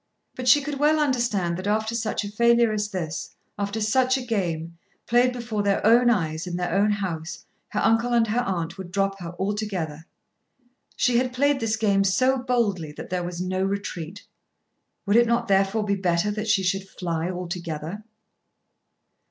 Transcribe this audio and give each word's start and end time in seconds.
But 0.35 0.47
she 0.47 0.63
could 0.63 0.79
well 0.79 0.99
understand 0.99 1.57
that 1.57 1.67
after 1.67 1.93
such 1.93 2.23
a 2.23 2.31
failure 2.31 2.73
as 2.73 2.89
this, 2.89 3.35
after 3.59 3.79
such 3.79 4.17
a 4.17 4.25
game, 4.25 4.79
played 5.05 5.31
before 5.31 5.61
their 5.61 5.85
own 5.85 6.09
eyes 6.09 6.47
in 6.47 6.55
their 6.55 6.73
own 6.73 6.89
house, 6.89 7.45
her 7.69 7.79
uncle 7.79 8.11
and 8.11 8.25
her 8.25 8.39
aunt 8.41 8.79
would 8.79 8.91
drop 8.91 9.19
her 9.19 9.35
altogether. 9.37 10.07
She 10.95 11.17
had 11.17 11.33
played 11.33 11.59
this 11.59 11.75
game 11.75 12.03
so 12.03 12.39
boldly 12.39 12.91
that 12.93 13.11
there 13.11 13.23
was 13.23 13.39
no 13.39 13.61
retreat. 13.63 14.25
Would 15.05 15.17
it 15.17 15.27
not 15.27 15.47
therefore 15.47 15.85
be 15.85 15.93
better 15.95 16.31
that 16.31 16.47
she 16.47 16.63
should 16.63 16.89
fly 16.89 17.29
altogether? 17.29 18.03